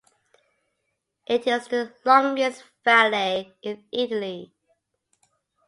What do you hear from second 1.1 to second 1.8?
It is